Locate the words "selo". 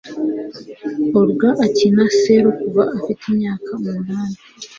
2.19-2.49